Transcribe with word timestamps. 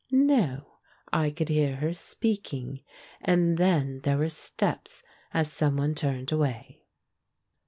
No, 0.11 0.79
I 1.13 1.29
could 1.29 1.49
hear 1.49 1.75
her 1.75 1.93
speaking; 1.93 2.81
and 3.21 3.59
then 3.59 3.99
there 3.99 4.17
were 4.17 4.29
steps, 4.29 5.03
as 5.31 5.51
some 5.53 5.77
one 5.77 5.93
turned 5.93 6.31
away. 6.31 6.87